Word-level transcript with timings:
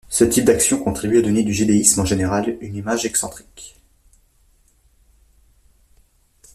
Ce 0.09 0.23
type 0.23 0.45
d'actions 0.45 0.83
contribue 0.83 1.19
à 1.19 1.21
donner 1.21 1.43
du 1.43 1.53
jediisme 1.53 1.99
en 2.01 2.05
général 2.05 2.57
une 2.61 2.75
image 2.75 3.05
excentrique. 3.05 3.79